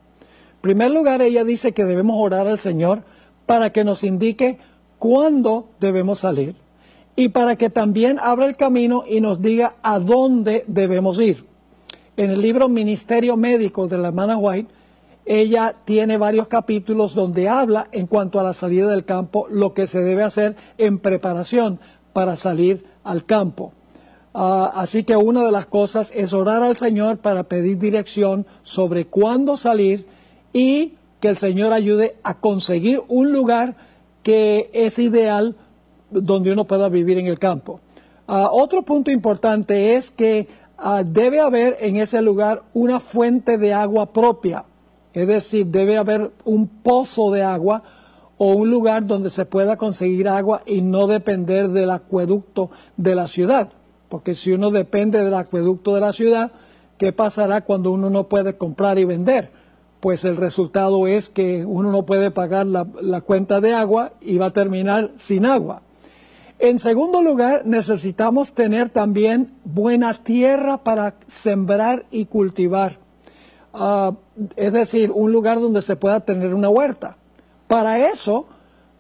[0.65, 3.03] primer lugar, ella dice que debemos orar al Señor
[3.45, 4.57] para que nos indique
[4.97, 6.55] cuándo debemos salir
[7.15, 11.45] y para que también abra el camino y nos diga a dónde debemos ir.
[12.17, 14.73] En el libro Ministerio Médico de la hermana White,
[15.27, 19.85] ella tiene varios capítulos donde habla en cuanto a la salida del campo, lo que
[19.85, 21.77] se debe hacer en preparación
[22.11, 23.71] para salir al campo.
[24.33, 29.05] Uh, así que una de las cosas es orar al Señor para pedir dirección sobre
[29.05, 30.14] cuándo salir
[30.55, 33.75] y que el Señor ayude a conseguir un lugar
[34.23, 35.53] que es ideal
[36.09, 37.81] donde uno pueda vivir en el campo.
[38.25, 40.47] Uh, otro punto importante es que
[40.79, 44.63] uh, debe haber en ese lugar una fuente de agua propia,
[45.13, 47.83] es decir, debe haber un pozo de agua
[48.37, 53.27] o un lugar donde se pueda conseguir agua y no depender del acueducto de la
[53.27, 53.73] ciudad,
[54.07, 56.51] porque si uno depende del acueducto de la ciudad,
[56.97, 59.51] ¿qué pasará cuando uno no puede comprar y vender?
[60.05, 64.45] Pues el resultado es que uno no puede pagar la, cuenta de agua y va
[64.45, 65.81] a terminar sin agua.
[66.59, 72.99] En segundo lugar, necesitamos tener también buena tierra para sembrar y cultivar.
[73.73, 74.11] Ah,
[74.55, 77.17] es decir, un lugar donde se pueda tener una huerta.
[77.67, 78.45] Para eso,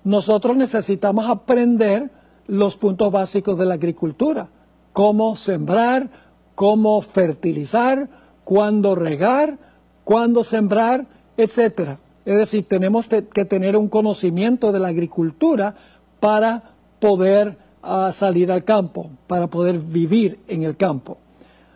[0.03, 2.09] nosotros necesitamos aprender
[2.47, 4.47] los puntos básicos de la agricultura.
[4.91, 6.09] Cómo sembrar,
[6.55, 8.09] cómo fertilizar,
[8.43, 9.59] cuándo regar,
[10.05, 11.99] cuándo sembrar, etcétera.
[12.23, 15.75] Es decir, tenemos que tener un conocimiento de la agricultura
[16.21, 21.17] para poder ah, salir al campo, para poder vivir en el campo.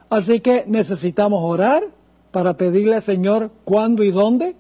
[0.09, 1.83] Así que necesitamos orar
[2.31, 4.55] para pedirle al Señor cuándo y dónde.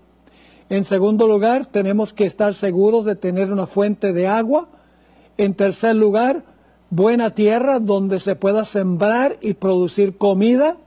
[0.69, 4.67] En segundo lugar, tenemos que estar seguros de tener una fuente de agua.
[5.37, 6.43] En tercer lugar,
[6.91, 10.77] buena tierra donde se pueda sembrar y producir comida.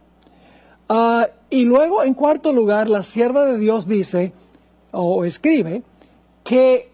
[0.95, 4.35] Ah, y luego, en cuarto lugar, la sierva de Dios dice
[4.91, 5.83] o escribe
[6.45, 6.91] que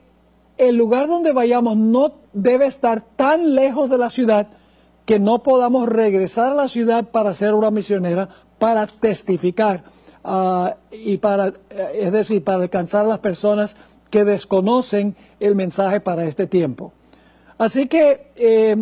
[0.56, 4.46] el lugar donde vayamos no debe estar tan lejos de la ciudad
[5.04, 8.28] que no podamos regresar a la ciudad para ser una misionera,
[8.60, 9.82] para testificar
[10.22, 13.76] ah, y para, eh, es decir, para alcanzar a las personas
[14.10, 16.92] que desconocen el mensaje para este tiempo.
[17.58, 18.76] Así que eh,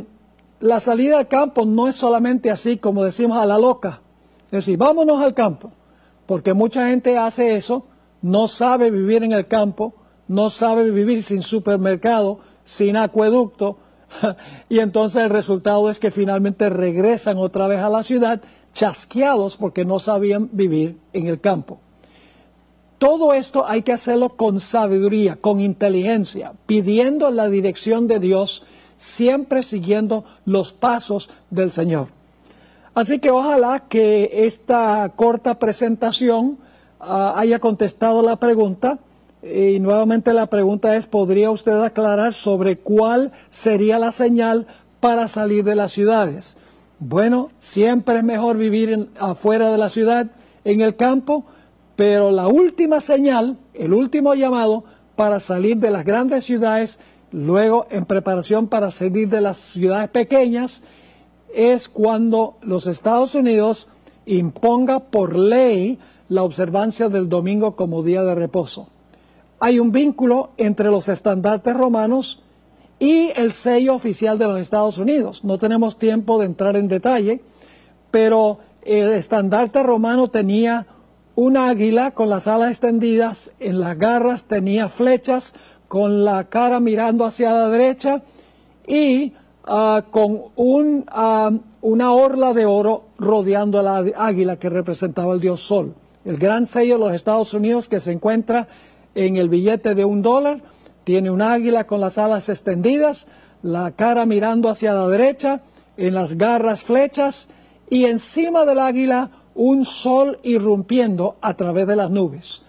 [0.61, 4.03] la salida al campo no es solamente así como decimos a la loca,
[4.47, 5.71] es decir, vámonos al campo,
[6.27, 7.87] porque mucha gente hace eso,
[8.23, 9.95] no sabe vivir en el campo,
[10.29, 13.79] no sabe vivir sin supermercado, sin acueducto,
[14.69, 18.41] y entonces el resultado es que finalmente regresan otra vez a la ciudad
[18.73, 21.81] chasqueados porque no sabían vivir en el campo.
[22.99, 28.65] Todo esto hay que hacerlo con sabiduría, con inteligencia, pidiendo la dirección de Dios,
[28.97, 32.09] siempre siguiendo los pasos del Señor.
[32.97, 36.57] Así que ojalá que esta corta presentación
[36.99, 38.99] ah, haya contestado la pregunta.
[39.43, 44.67] Y nuevamente la pregunta es, ¿podría usted aclarar sobre cuál sería la señal
[45.01, 46.57] para salir de las ciudades?
[46.99, 50.29] Bueno, siempre es mejor vivir afuera de la ciudad,
[50.65, 51.45] en el campo,
[51.97, 54.85] pero la última señal, el último llamado
[55.17, 56.99] para salir de las grandes ciudades,
[57.31, 60.83] luego en preparación para salir de las ciudades pequeñas,
[61.57, 63.89] es cuando los Estados Unidos
[64.27, 65.99] imponga por ley
[66.29, 68.89] la observancia del domingo como día de reposo.
[69.59, 72.43] Hay un vínculo entre los estandartes romanos
[72.99, 75.45] y el sello oficial de los Estados Unidos.
[75.45, 77.41] No tenemos tiempo de entrar en detalle,
[78.11, 80.87] pero el estandarte romano tenía
[81.37, 85.55] un águila con las alas extendidas, en las garras tenía flechas,
[85.89, 88.23] con la cara mirando hacia la derecha
[88.87, 89.33] y
[89.67, 91.51] ah, con un, ah,
[91.81, 95.95] una orla de oro rodeando a la águila que representaba el dios Sol.
[96.25, 98.69] El gran sello de los Estados Unidos que se encuentra
[99.15, 100.61] en el billete de un dólar
[101.05, 103.29] tiene un águila con las alas extendidas,
[103.63, 105.63] la cara mirando hacia la derecha,
[105.97, 107.49] en las garras flechas
[107.89, 112.63] y encima del águila un sol irrumpiendo a través de las nubes.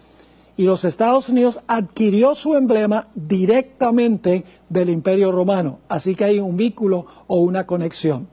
[0.58, 6.58] Y los Estados Unidos adquirió su emblema directamente del Imperio Romano, así que hay un
[6.58, 8.28] vínculo o una conexión.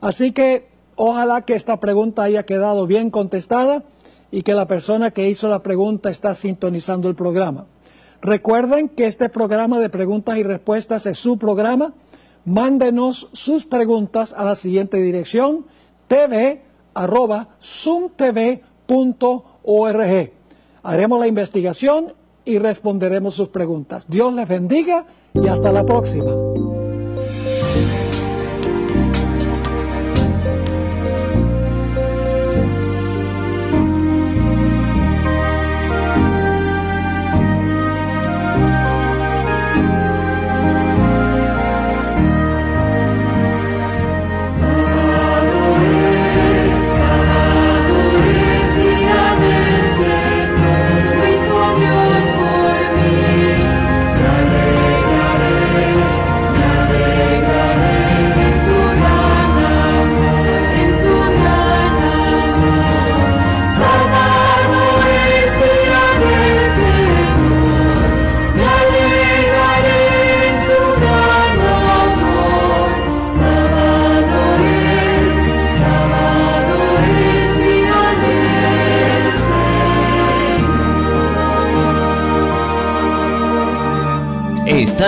[0.00, 3.84] Así que ojalá que esta pregunta haya quedado bien contestada
[4.30, 7.66] y que la persona que hizo la pregunta está sintonizando el programa.
[8.22, 11.92] Recuerden que este programa de preguntas y respuestas es su programa.
[12.44, 15.66] Mándenos sus preguntas a la siguiente dirección,
[16.08, 16.62] tv
[17.60, 18.42] zoomtv.org.
[20.82, 22.14] Haremos la investigación
[22.44, 24.06] y responderemos sus preguntas.
[24.08, 26.32] Dios les bendiga y hasta la próxima.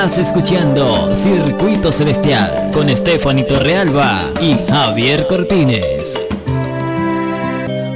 [0.04, 6.20] Estás escuchando Circuito Celestial con Stephanie Torrealba y Javier Cortines.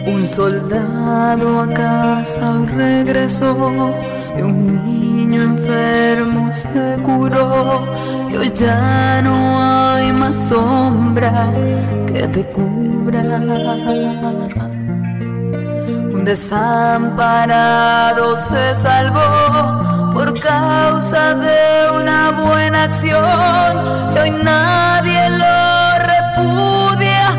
[0.06, 3.92] Un soldado a casa regresó
[4.38, 7.86] y un niño enfermo se curó
[8.32, 11.62] y hoy ya no hay más sombras
[12.06, 12.78] que te cubran.
[16.28, 27.30] Desamparado se salvó por causa de una buena acción y hoy nadie lo repudia.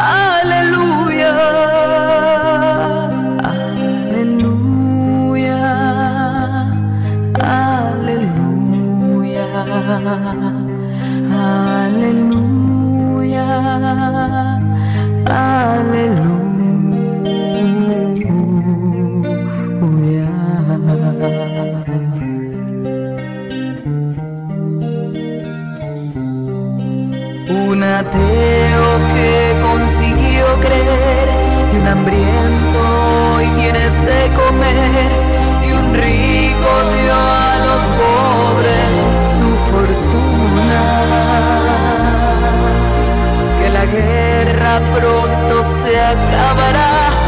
[0.00, 1.32] Aleluya,
[4.00, 5.56] aleluya,
[7.38, 9.46] aleluya,
[11.86, 13.46] aleluya,
[15.30, 16.43] aleluya.
[21.26, 21.32] Un
[27.82, 31.28] ateo que consiguió creer
[31.72, 32.78] y un hambriento
[33.36, 35.08] hoy tiene de comer
[35.66, 38.94] y un rico dio a los pobres
[39.38, 40.82] su fortuna.
[43.62, 47.23] Que la guerra pronto se acabará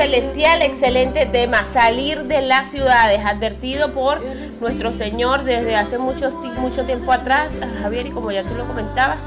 [0.00, 4.22] Celestial, excelente tema, salir de las ciudades, advertido por
[4.58, 9.18] nuestro Señor desde hace mucho, mucho tiempo atrás, Javier, y como ya tú lo comentabas,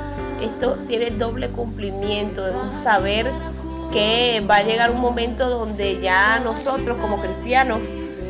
[0.41, 3.29] esto tiene doble cumplimiento, debemos saber
[3.91, 7.81] que va a llegar un momento donde ya nosotros como cristianos,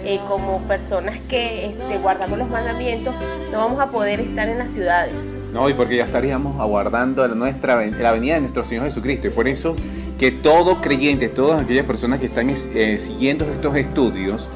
[0.04, 3.16] eh, como personas que este, guardamos los mandamientos,
[3.54, 5.14] no vamos a poder estar en las ciudades.
[5.54, 9.28] No, y porque ya estaríamos aguardando nuestra, la venida de nuestro Señor Jesucristo.
[9.28, 9.78] Y por eso
[10.24, 14.49] que todo creyente, todas aquellas personas que están eh, siguiendo estos estudios,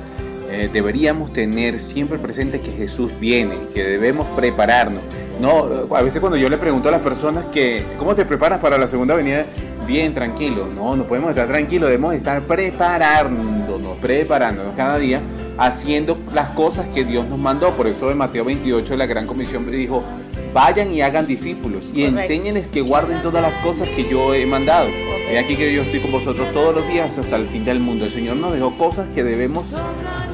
[0.49, 5.03] eh, deberíamos tener siempre presente que Jesús viene, que debemos prepararnos.
[5.41, 8.77] No, a veces cuando yo le pregunto a las personas que, ¿cómo te preparas para
[8.77, 9.45] la segunda venida?
[9.85, 10.69] Bien, tranquilo.
[10.73, 15.21] No, no podemos estar tranquilos, debemos estar preparándonos, preparándonos cada día,
[15.57, 17.75] haciendo las cosas que Dios nos mandó.
[17.75, 20.03] Por eso en Mateo 28 la Gran Comisión dijo,
[20.53, 22.21] vayan y hagan discípulos y Correcto.
[22.21, 24.87] enséñenles que guarden todas las cosas que yo he mandado.
[25.29, 28.05] He aquí que yo estoy con vosotros todos los días hasta el fin del mundo.
[28.05, 29.73] El Señor nos dejó cosas que debemos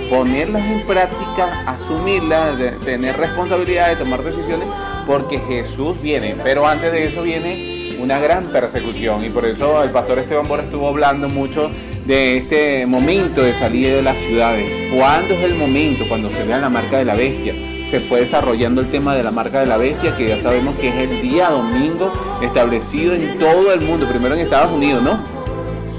[0.10, 4.68] ponerlas en práctica, asumirlas, de- tener responsabilidad de tomar decisiones,
[5.08, 6.36] porque Jesús viene.
[6.44, 10.64] Pero antes de eso viene una gran persecución y por eso el pastor Esteban Bora
[10.64, 11.72] estuvo hablando mucho
[12.06, 14.66] de este momento de salir de las ciudades.
[14.96, 16.06] ¿Cuándo es el momento?
[16.08, 17.54] Cuando se vea la marca de la bestia.
[17.86, 20.90] Se fue desarrollando el tema de la marca de la bestia, que ya sabemos que
[20.90, 25.20] es el día domingo establecido en todo el mundo, primero en Estados Unidos, ¿no?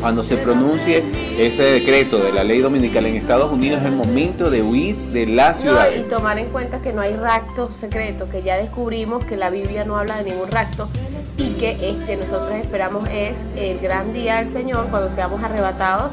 [0.00, 1.02] Cuando se pronuncie
[1.38, 5.26] ese decreto de la ley dominical en Estados Unidos es el momento de huir de
[5.26, 5.86] la No, ciudad.
[5.96, 9.84] y tomar en cuenta que no hay rapto secreto, que ya descubrimos que la Biblia
[9.84, 10.88] no habla de ningún rapto
[11.36, 16.12] y que este, nosotros esperamos es el gran día del Señor cuando seamos arrebatados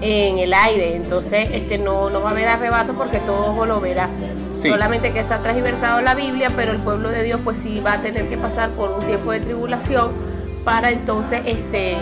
[0.00, 0.96] en el aire.
[0.96, 4.08] Entonces este, no, no va a haber arrebato porque todo ojo lo verá.
[4.52, 4.68] Sí.
[4.68, 7.94] Solamente que se ha transversado la Biblia, pero el pueblo de Dios pues sí va
[7.94, 10.10] a tener que pasar por un tiempo de tribulación
[10.64, 11.96] para entonces este,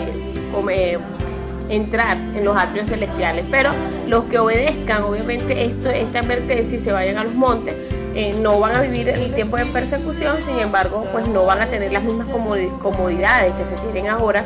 [1.69, 3.45] entrar en los atrios celestiales.
[3.49, 3.71] Pero
[4.07, 7.75] los que obedezcan, obviamente, esto, esta advertencia y se vayan a los montes,
[8.19, 11.67] eh, no van a vivir el tiempo de persecución, sin embargo, pues no van a
[11.67, 14.45] tener las mismas comodi- comodidades que se tienen ahora.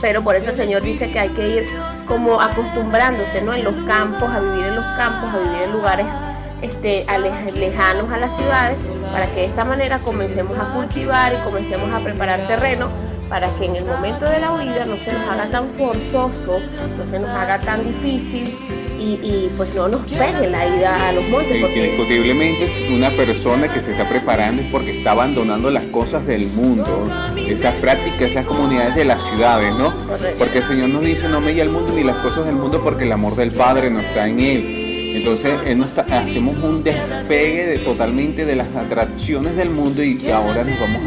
[0.00, 1.66] Pero por eso el Señor dice que hay que ir
[2.06, 3.54] como acostumbrándose, ¿no?
[3.54, 6.06] En los campos, a vivir en los campos, a vivir en lugares
[6.62, 7.06] este,
[7.54, 8.76] lejanos a las ciudades,
[9.12, 12.88] para que de esta manera comencemos a cultivar y comencemos a preparar terreno
[13.28, 16.60] para que en el momento de la huida no se nos haga tan forzoso,
[16.98, 18.54] no se nos haga tan difícil
[18.98, 21.58] y, y, pues no nos pegue la ida a los montes.
[21.60, 26.26] Porque indiscutiblemente es una persona que se está preparando es porque está abandonando las cosas
[26.26, 29.94] del mundo, esas prácticas, esas comunidades de las ciudades, ¿no?
[30.06, 30.36] Correcto.
[30.38, 33.04] Porque el Señor nos dice, no me el mundo ni las cosas del mundo porque
[33.04, 35.14] el amor del Padre no está en Él.
[35.16, 40.28] Entonces él nos está- hacemos un despegue de, totalmente de las atracciones del mundo y
[40.30, 41.02] ahora nos vamos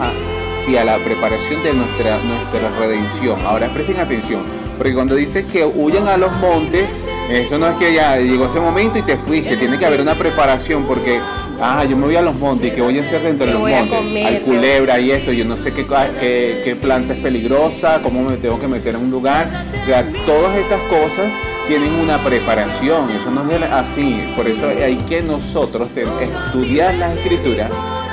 [0.57, 3.39] hacia la preparación de nuestra, nuestra redención.
[3.45, 4.41] Ahora presten atención,
[4.77, 6.83] porque cuando dice que huyan a los montes,
[7.29, 10.15] eso no es que ya llegó ese momento y te fuiste, tiene que haber una
[10.15, 11.19] preparación porque,
[11.61, 13.59] ah, yo me voy a los montes y que voy a hacer dentro de ¿Qué
[13.59, 14.25] los montes, comer?
[14.25, 17.99] hay ¿Qué- culebra y esto, yo no sé qué, ca- qué, qué planta es peligrosa,
[18.01, 19.47] cómo me tengo que meter en un lugar,
[19.79, 21.37] o sea, todas estas cosas
[21.67, 27.69] tienen una preparación, eso no es así, por eso hay que nosotros estudiar la escritura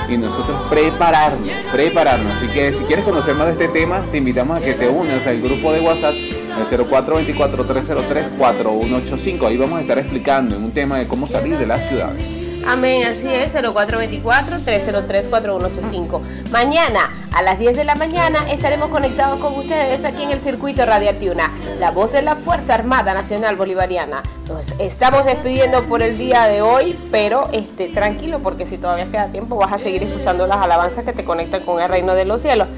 [0.09, 2.35] y nosotros prepararnos, prepararnos.
[2.35, 5.25] Así que si quieres conocer más de este tema, te invitamos a que te unas
[5.27, 9.47] al grupo de WhatsApp el 0424-303-4185.
[9.47, 12.44] Ahí vamos a estar explicando en un tema de cómo salir de las ciudades.
[12.67, 16.23] Amén, así es, 0424-303-4185.
[16.51, 20.87] Mañana a las 10 de la mañana estaremos conectados con ustedes aquí en el circuito
[20.87, 24.23] Radial Tiuna, la voz de la Fuerza Armada Nacional Bolivariana.
[24.49, 29.29] Nos estamos despidiendo por el día de hoy, pero este, tranquilo porque si todavía queda
[29.29, 32.41] tiempo vas a seguir escuchando las alabanzas que te conectan con el reino de los
[32.41, 32.69] cielos.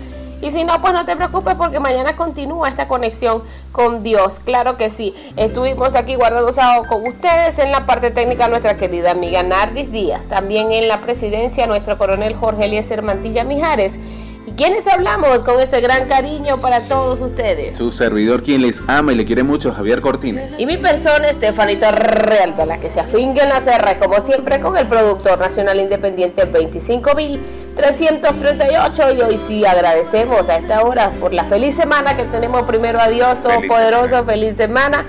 [0.43, 4.41] Y si no, pues no te preocupes porque mañana continúa esta conexión con Dios.
[4.41, 5.15] Claro que sí.
[5.37, 6.57] Estuvimos aquí guardados
[6.89, 10.27] con ustedes en la parte técnica nuestra querida amiga Nardis Díaz.
[10.27, 13.99] También en la presidencia nuestro coronel Jorge Eliezer Mantilla Mijares.
[14.47, 17.77] ¿Y quienes hablamos con este gran cariño para todos ustedes?
[17.77, 20.61] Su servidor, quien les ama y le quiere mucho, Javier Cortines.
[20.61, 24.77] Y mi persona, Estefanito Real, la que se afinca en la serra, como siempre, con
[24.77, 29.19] el productor nacional independiente 25.338.
[29.19, 32.63] Y hoy sí agradecemos a esta hora por la feliz semana que tenemos.
[32.63, 35.05] Primero a Dios Todopoderoso, feliz semana.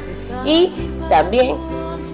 [0.45, 0.71] Y
[1.09, 1.55] también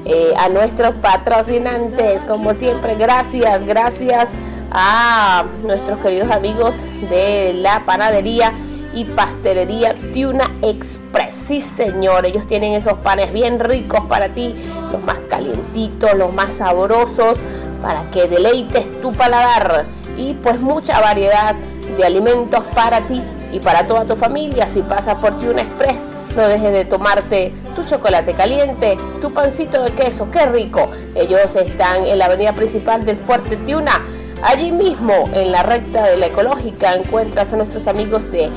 [0.06, 4.34] eh, a nuestros patrocinantes, como siempre, gracias, gracias
[4.72, 8.54] a nuestros queridos amigos de la panadería
[8.94, 11.34] y pastelería Tuna Express.
[11.34, 14.54] Sí, señor, ellos tienen esos panes bien ricos para ti,
[14.92, 17.38] los más calientitos, los más sabrosos,
[17.82, 19.86] para que deleites tu paladar.
[20.18, 21.56] Y pues mucha variedad
[21.98, 24.70] de alimentos para ti y para toda tu familia.
[24.70, 29.92] Si pasas por Tuna Express, no dejes de tomarte tu chocolate caliente, tu pancito de
[29.92, 30.90] queso, qué rico.
[31.16, 34.04] Ellos están en la avenida principal del Fuerte Tiuna.
[34.44, 38.52] Allí mismo, en la recta de la ecológica, encuentras a nuestros amigos de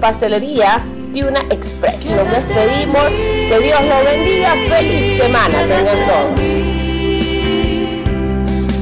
[0.00, 2.06] Pastelería Tiuna Express.
[2.06, 3.08] Nos despedimos.
[3.48, 4.54] Que Dios los bendiga.
[4.68, 5.58] Feliz semana.
[5.60, 6.40] Tengan todos.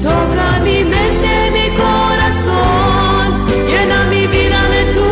[0.03, 5.07] Toca mi mente, mi corazón, llena mi vida de tu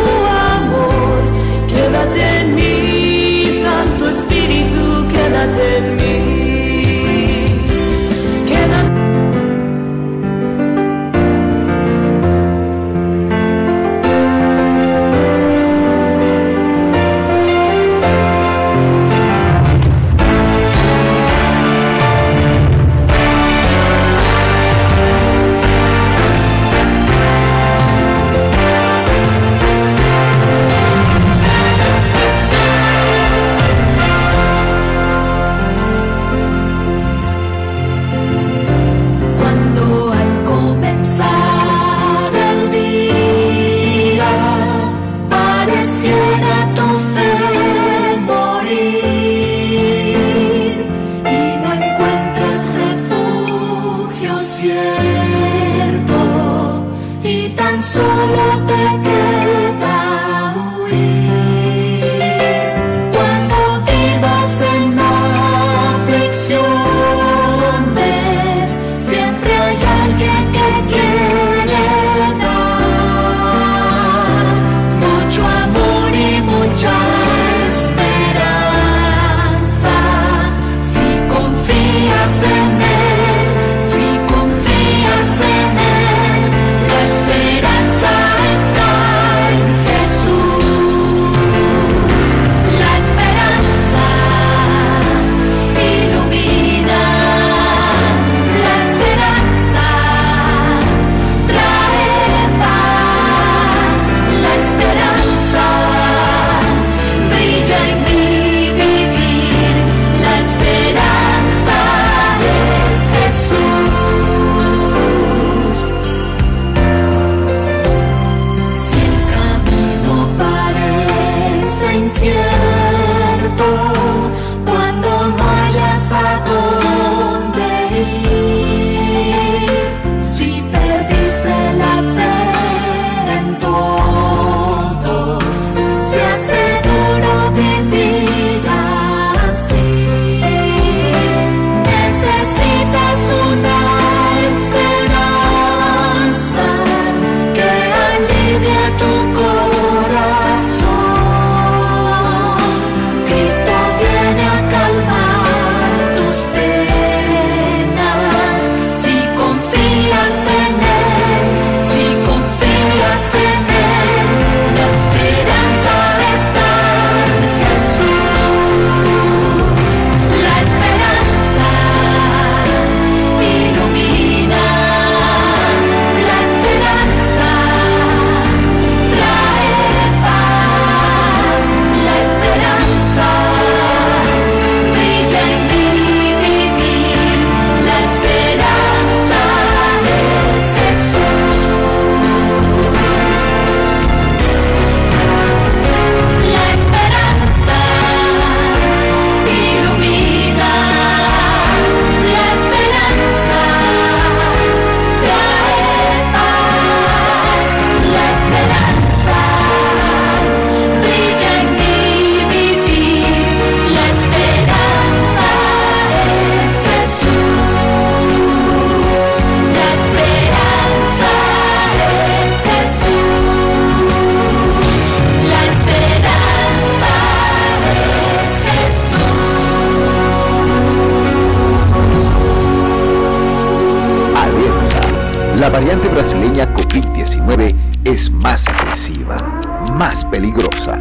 [0.56, 1.20] amor.
[1.68, 2.61] Quédate en mí,